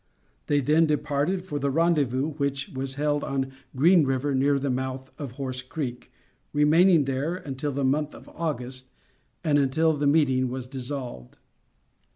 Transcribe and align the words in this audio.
They 0.47 0.61
then 0.61 0.87
departed 0.87 1.43
for 1.45 1.59
the 1.59 1.69
rendezvous 1.69 2.29
which 2.31 2.69
was 2.69 2.95
held 2.95 3.23
on 3.23 3.51
Green 3.75 4.03
River 4.03 4.33
near 4.33 4.57
the 4.57 4.71
mouth 4.71 5.11
of 5.19 5.33
Horse 5.33 5.61
Creek, 5.61 6.11
remaining 6.53 7.05
there 7.05 7.35
until 7.35 7.71
the 7.71 7.85
month 7.85 8.15
of 8.15 8.27
August 8.29 8.89
and 9.43 9.59
until 9.59 9.93
the 9.95 10.07
meeting 10.07 10.49
was 10.49 10.65
dissolved. 10.65 11.37